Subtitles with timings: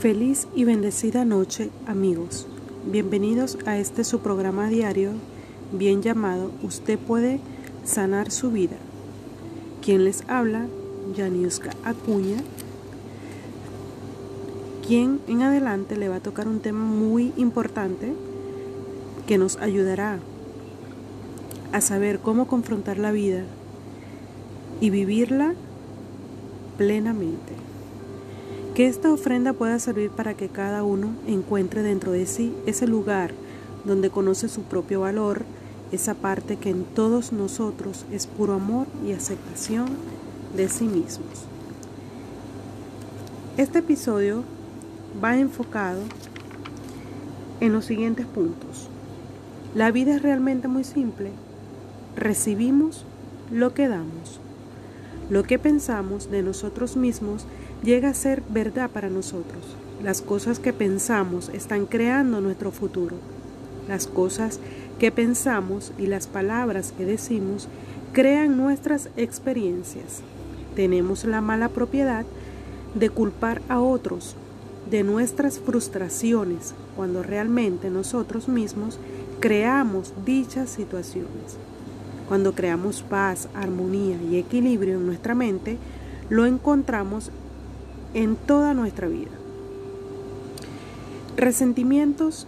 [0.00, 2.46] Feliz y bendecida noche, amigos.
[2.86, 5.10] Bienvenidos a este su programa diario,
[5.72, 7.40] bien llamado Usted puede
[7.84, 8.76] sanar su vida.
[9.84, 10.68] Quien les habla,
[11.16, 12.36] Yaniuska Acuña,
[14.86, 18.12] quien en adelante le va a tocar un tema muy importante
[19.26, 20.20] que nos ayudará
[21.72, 23.42] a saber cómo confrontar la vida
[24.80, 25.54] y vivirla
[26.76, 27.67] plenamente.
[28.78, 33.32] Que esta ofrenda pueda servir para que cada uno encuentre dentro de sí ese lugar
[33.84, 35.42] donde conoce su propio valor,
[35.90, 39.88] esa parte que en todos nosotros es puro amor y aceptación
[40.56, 41.42] de sí mismos.
[43.56, 44.44] Este episodio
[45.20, 46.02] va enfocado
[47.58, 48.88] en los siguientes puntos.
[49.74, 51.32] La vida es realmente muy simple.
[52.14, 53.04] Recibimos
[53.50, 54.38] lo que damos.
[55.30, 57.44] Lo que pensamos de nosotros mismos
[57.82, 59.62] llega a ser verdad para nosotros.
[60.02, 63.16] Las cosas que pensamos están creando nuestro futuro.
[63.88, 64.58] Las cosas
[64.98, 67.68] que pensamos y las palabras que decimos
[68.12, 70.22] crean nuestras experiencias.
[70.74, 72.24] Tenemos la mala propiedad
[72.94, 74.34] de culpar a otros
[74.90, 78.98] de nuestras frustraciones cuando realmente nosotros mismos
[79.40, 81.58] creamos dichas situaciones.
[82.28, 85.78] Cuando creamos paz, armonía y equilibrio en nuestra mente,
[86.28, 87.30] lo encontramos
[88.14, 89.30] en toda nuestra vida.
[91.36, 92.46] Resentimientos,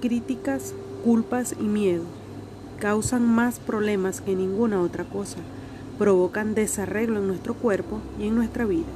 [0.00, 2.04] críticas, culpas y miedo
[2.78, 5.38] causan más problemas que ninguna otra cosa,
[5.98, 8.86] provocan desarreglo en nuestro cuerpo y en nuestra vida.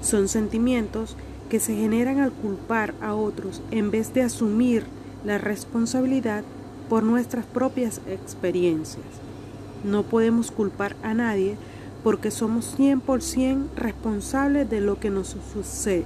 [0.00, 1.16] Son sentimientos
[1.50, 4.84] que se generan al culpar a otros en vez de asumir
[5.24, 6.44] la responsabilidad
[6.88, 9.04] por nuestras propias experiencias.
[9.84, 11.56] No podemos culpar a nadie
[12.02, 16.04] porque somos 100% responsables de lo que nos sucede.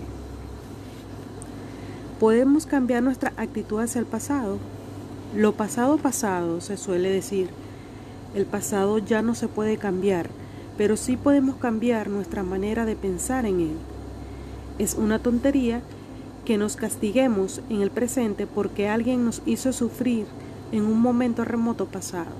[2.18, 4.58] Podemos cambiar nuestra actitud hacia el pasado.
[5.36, 7.50] Lo pasado pasado se suele decir.
[8.34, 10.30] El pasado ya no se puede cambiar,
[10.78, 13.76] pero sí podemos cambiar nuestra manera de pensar en él.
[14.78, 15.82] Es una tontería
[16.44, 20.26] que nos castiguemos en el presente porque alguien nos hizo sufrir
[20.72, 22.32] en un momento remoto pasado.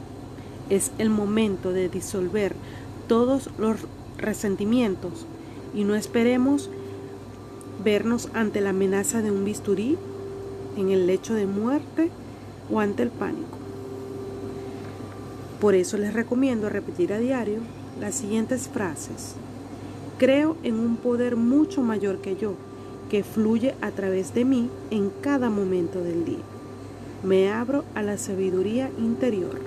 [0.70, 2.54] Es el momento de disolver
[3.06, 3.76] todos los
[4.18, 5.26] resentimientos
[5.74, 6.70] y no esperemos
[7.84, 9.98] vernos ante la amenaza de un bisturí,
[10.76, 12.10] en el lecho de muerte
[12.70, 13.58] o ante el pánico.
[15.60, 17.60] Por eso les recomiendo repetir a diario
[18.00, 19.34] las siguientes frases.
[20.18, 22.54] Creo en un poder mucho mayor que yo,
[23.10, 26.42] que fluye a través de mí en cada momento del día.
[27.22, 29.60] Me abro a la sabiduría interior.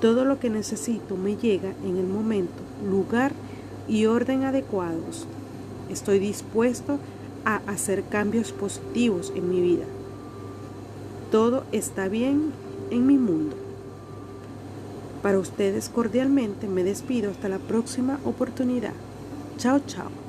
[0.00, 3.32] Todo lo que necesito me llega en el momento, lugar
[3.88, 5.26] y orden adecuados.
[5.88, 6.98] Estoy dispuesto
[7.44, 9.86] a hacer cambios positivos en mi vida.
[11.30, 12.52] Todo está bien
[12.90, 13.56] en mi mundo.
[15.22, 18.92] Para ustedes cordialmente me despido hasta la próxima oportunidad.
[19.56, 20.27] Chao, chao.